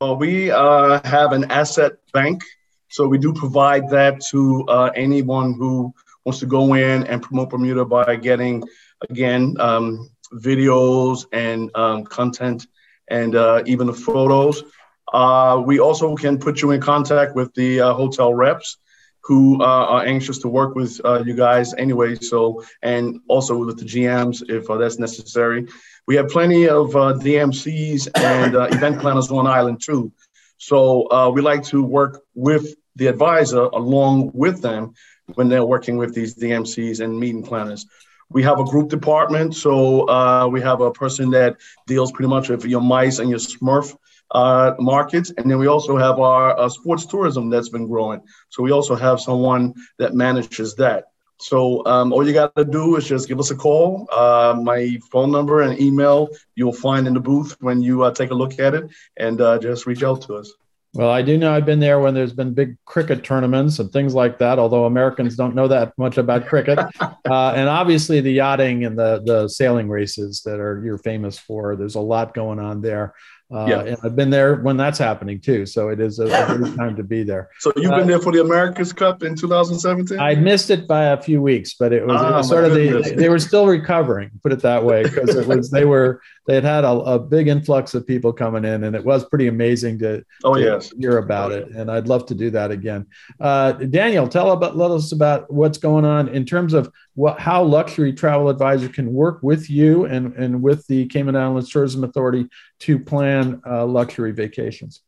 [0.00, 2.42] Well, we uh, have an asset bank,
[2.88, 5.92] so we do provide that to anyone who
[6.24, 8.64] wants to go in and promote Bermuda by getting,
[9.08, 12.66] again, um, videos and um, content
[13.12, 14.64] and uh, even the photos.
[15.12, 18.78] Uh, we also can put you in contact with the uh, hotel reps
[19.22, 22.16] who uh, are anxious to work with uh, you guys anyway.
[22.16, 25.68] So, and also with the GMs if uh, that's necessary.
[26.08, 30.10] We have plenty of DMCs and event planners on island too.
[30.56, 34.94] So we like to work with the advisor along with them
[35.34, 37.86] when they're working with these DMCs and meeting planners.
[38.32, 42.48] We have a group department, so uh, we have a person that deals pretty much
[42.48, 43.96] with your mice and your SMERF
[44.30, 48.20] uh, markets, and then we also have our uh, sports tourism that's been growing.
[48.48, 51.04] So we also have someone that manages that.
[51.38, 54.06] So um, all you got to do is just give us a call.
[54.12, 58.30] Uh, my phone number and email you'll find in the booth when you uh, take
[58.30, 60.52] a look at it, and uh, just reach out to us.
[60.94, 64.14] Well, I do know I've been there when there's been big cricket tournaments and things
[64.14, 64.58] like that.
[64.58, 69.22] Although Americans don't know that much about cricket, uh, and obviously the yachting and the
[69.24, 71.76] the sailing races that are you're famous for.
[71.76, 73.14] There's a lot going on there.
[73.52, 73.80] Uh, yeah.
[73.80, 75.66] And I've been there when that's happening too.
[75.66, 77.50] So it is a, a good time to be there.
[77.58, 80.18] So you've been uh, there for the America's Cup in 2017?
[80.18, 82.74] I missed it by a few weeks, but it was, it was ah, sort of
[82.74, 86.54] the, they were still recovering, put it that way, because it was, they were, they
[86.54, 89.98] had had a, a, big influx of people coming in and it was pretty amazing
[90.00, 90.92] to, oh, to yes.
[90.98, 91.68] hear about oh, it.
[91.68, 93.06] And I'd love to do that again.
[93.38, 97.62] Uh, Daniel, tell about, let us about what's going on in terms of what, how
[97.62, 102.48] luxury travel advisor can work with you and, and with the Cayman Islands Tourism Authority
[102.80, 105.02] to plan uh, luxury vacations.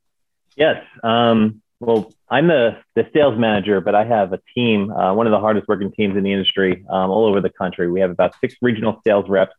[0.57, 0.85] Yes.
[1.03, 5.33] Um, well, I'm the, the sales manager, but I have a team, uh, one of
[5.33, 7.90] the hardest working teams in the industry um, all over the country.
[7.90, 9.55] We have about six regional sales reps,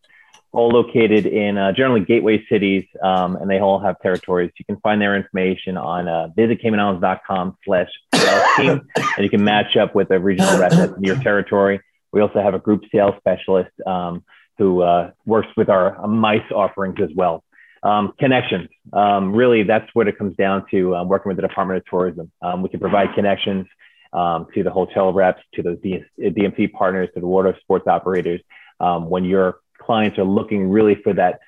[0.51, 4.51] all located in uh, generally gateway cities, um, and they all have territories.
[4.57, 9.75] You can find their information on uh, visitcaymanislands.com slash sales team, and you can match
[9.75, 11.81] up with a regional rep in your territory.
[12.15, 14.23] We also have a group sales specialist um,
[14.57, 17.43] who uh, works with our MICE offerings as well.
[17.83, 18.69] Um, connections.
[18.93, 22.31] Um, really, that's what it comes down to um, working with the Department of Tourism.
[22.41, 23.67] Um, we can provide connections
[24.13, 28.39] um, to the hotel reps, to those DMC partners, to the water sports operators
[28.79, 31.39] um, when your clients are looking really for that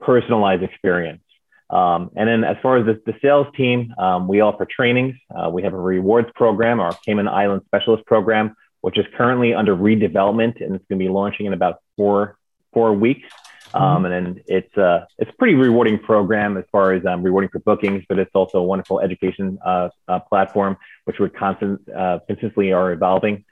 [0.00, 1.22] personalized experience.
[1.70, 3.92] and then, as far as the, the sales team,
[4.26, 5.16] we offer trainings.
[5.36, 9.74] Uh, we have a rewards program, our Cayman Island Specialist Program, which is currently under
[9.74, 12.36] redevelopment and it's going to be launching in about four
[12.74, 13.26] four weeks.
[13.72, 14.04] Um, mm-hmm.
[14.04, 17.60] and then it's uh, it's a pretty rewarding program as far as um, rewarding for
[17.60, 22.72] bookings, but it's also a wonderful education uh, uh, platform, which we're constant, uh, consistently
[22.72, 23.46] are evolving.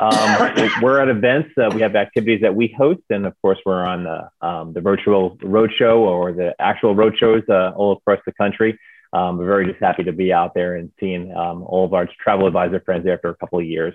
[0.00, 1.50] Um, we're at events.
[1.56, 4.80] Uh, we have activities that we host, and of course, we're on the, um, the
[4.80, 8.76] virtual roadshow or the actual roadshows uh, all across the country.
[9.12, 12.08] Um, we're very just happy to be out there and seeing um, all of our
[12.20, 13.94] travel advisor friends there after a couple of years.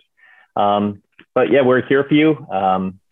[1.33, 2.47] But yeah, we're here for you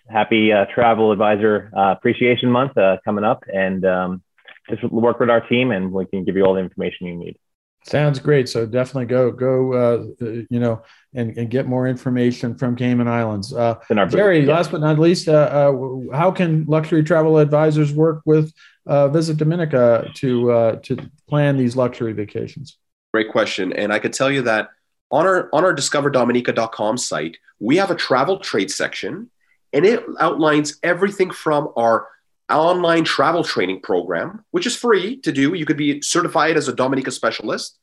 [0.10, 4.24] happy uh, Travel Advisor uh, Appreciation Month uh, coming up, and um,
[4.70, 7.38] just work with our team, and we can give you all the information you need.
[7.84, 8.50] Sounds great.
[8.50, 10.82] So definitely go go uh, you know
[11.14, 13.54] and, and get more information from Cayman Islands.
[13.54, 13.76] Uh,
[14.10, 14.54] Jerry, yeah.
[14.54, 18.52] last but not least, uh, uh, how can luxury travel advisors work with
[18.88, 20.98] uh, Visit Dominica to uh, to
[21.30, 22.78] plan these luxury vacations?
[23.14, 24.70] Great question, and I could tell you that
[25.12, 29.30] on our on our discoverdominica.com site, we have a travel trade section
[29.74, 32.08] and it outlines everything from our
[32.50, 35.54] online travel training program, which is free to do.
[35.54, 37.78] You could be certified as a Dominica specialist.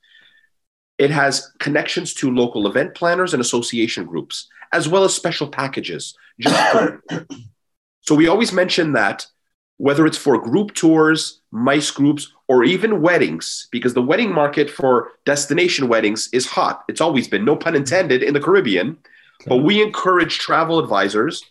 [0.99, 6.15] It has connections to local event planners and association groups, as well as special packages.
[8.01, 9.27] so we always mention that
[9.83, 15.11] whether it's for group tours, mice groups, or even weddings, because the wedding market for
[15.27, 16.85] destination weddings is hot.
[16.89, 18.91] It's always been, no pun intended, in the Caribbean.
[18.91, 19.49] Okay.
[19.49, 21.43] But we encourage travel advisors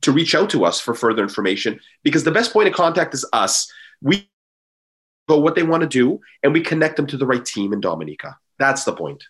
[0.00, 3.24] to reach out to us for further information because the best point of contact is
[3.32, 3.70] us.
[4.02, 4.28] We
[5.28, 7.80] go what they want to do and we connect them to the right team in
[7.80, 8.36] Dominica.
[8.58, 9.22] That's the point.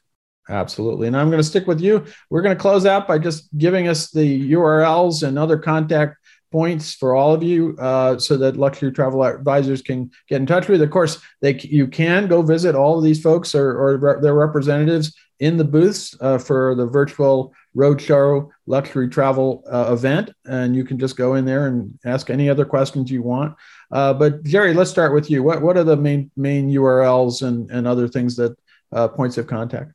[0.49, 1.09] Absolutely.
[1.09, 2.07] And I'm going to stick with you.
[2.31, 6.16] We're going to close out by just giving us the URLs and other contact
[6.57, 10.69] points for all of you uh, so that luxury travel advisors can get in touch
[10.69, 10.81] with.
[10.81, 15.15] Of course, they you can go visit all of these folks or, or their representatives
[15.38, 20.98] in the booths uh, for the virtual roadshow luxury travel uh, event, and you can
[20.98, 23.54] just go in there and ask any other questions you want.
[23.92, 25.42] Uh, but Jerry, let's start with you.
[25.42, 28.57] What what are the main main URLs and and other things that
[28.92, 29.92] uh, points of contact?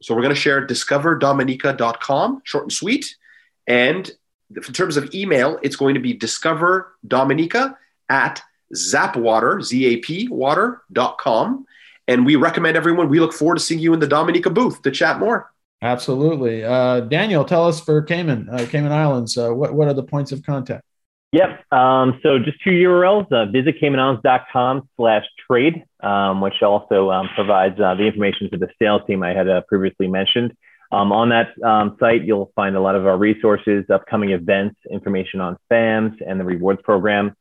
[0.00, 3.16] So we're going to share discoverdominica.com, short and sweet,
[3.66, 4.08] and
[4.54, 7.74] in terms of email, it's going to be discoverdominica
[8.08, 8.42] at
[8.74, 11.66] zapwater, Z-A-P, water.com.
[12.06, 14.90] And we recommend everyone, we look forward to seeing you in the Dominica booth to
[14.90, 15.52] chat more.
[15.82, 16.64] Absolutely.
[16.64, 20.32] Uh, Daniel, tell us for Cayman, uh, Cayman Islands, uh, what, what are the points
[20.32, 20.82] of contact?
[21.32, 21.70] Yep.
[21.72, 27.78] Um, so just two URLs, uh, visit caymanislands.com slash trade, um, which also um, provides
[27.78, 30.56] uh, the information to the sales team I had uh, previously mentioned.
[30.90, 35.40] Um, on that um, site, you'll find a lot of our resources, upcoming events, information
[35.40, 37.36] on FAMS and the rewards program.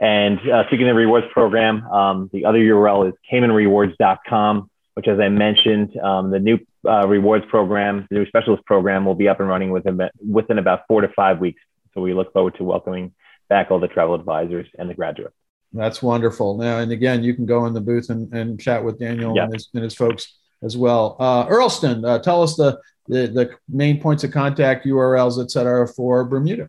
[0.00, 5.20] And uh, speaking of the rewards program, um, the other URL is caymanrewards.com, which, as
[5.20, 9.48] I mentioned, the new uh, rewards program, the new specialist program, will be up and
[9.48, 11.60] running within, within about four to five weeks.
[11.94, 13.12] So we look forward to welcoming
[13.48, 15.34] back all the travel advisors and the graduates.
[15.72, 16.56] That's wonderful.
[16.56, 19.52] Now, and again, you can go in the booth and, and chat with Daniel and,
[19.52, 21.16] his, and his folks as well.
[21.18, 25.86] Uh, Earlston, uh, tell us the, the, the main points of contact, URLs, et cetera,
[25.86, 26.68] for Bermuda.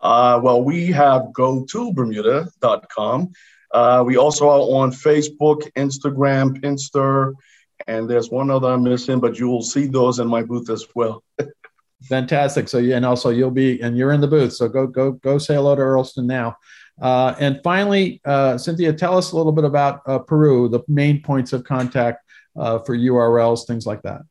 [0.00, 3.32] Uh, well, we have go to Bermuda.com.
[3.72, 7.32] Uh, we also are on Facebook, Instagram, Pinterest,
[7.86, 10.86] and there's one other I'm missing, but you will see those in my booth as
[10.94, 11.22] well.
[12.08, 12.68] Fantastic.
[12.68, 14.52] So, and also you'll be, and you're in the booth.
[14.54, 16.56] So go, go, go say hello to Earlston now.
[17.00, 21.22] Uh, and finally, uh, Cynthia, tell us a little bit about uh, Peru, the main
[21.22, 22.21] points of contact
[22.56, 24.22] uh, for URLs, things like that.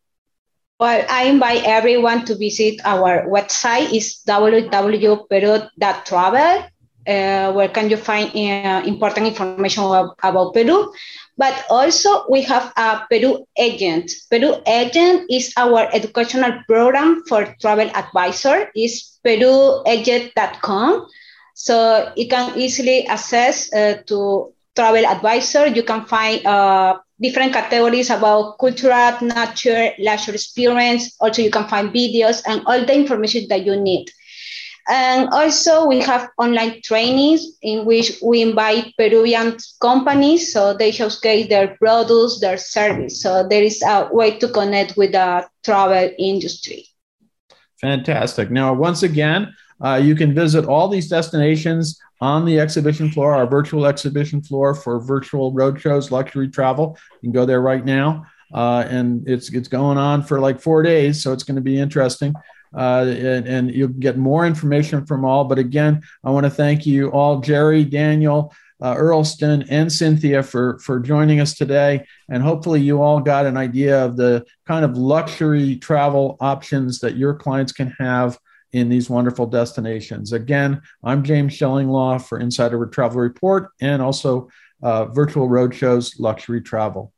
[0.79, 3.93] Well, I invite everyone to visit our website.
[3.93, 6.65] It's www.peru.travel,
[7.07, 10.91] uh, where can you find uh, important information about, Peru.
[11.37, 14.11] But also we have a Peru Agent.
[14.31, 18.71] Peru Agent is our educational program for travel advisor.
[18.73, 21.05] It's peruagent.com.
[21.53, 25.67] So you can easily access uh, to travel advisor.
[25.67, 31.15] You can find uh, different categories about cultural, nature, leisure experience.
[31.19, 34.07] Also, you can find videos and all the information that you need.
[34.89, 41.47] And also we have online trainings in which we invite Peruvian companies so they showcase
[41.47, 43.21] their products, their service.
[43.21, 46.87] So there is a way to connect with the travel industry.
[47.79, 48.51] Fantastic.
[48.51, 49.53] Now, once again,
[49.83, 54.75] uh, you can visit all these destinations on the exhibition floor, our virtual exhibition floor
[54.75, 56.97] for virtual roadshows, luxury travel.
[57.21, 58.25] You can go there right now.
[58.53, 61.79] Uh, and it's it's going on for like four days, so it's going to be
[61.79, 62.33] interesting
[62.75, 65.45] uh, and, and you'll get more information from all.
[65.45, 70.79] But again, I want to thank you all, Jerry, Daniel, uh, Earlston, and Cynthia for,
[70.79, 72.05] for joining us today.
[72.29, 77.17] And hopefully, you all got an idea of the kind of luxury travel options that
[77.17, 78.39] your clients can have
[78.73, 80.33] in these wonderful destinations.
[80.33, 84.49] Again, I'm James Shillinglaw for Insider Travel Report and also
[84.81, 87.13] uh, Virtual Roadshows Luxury Travel.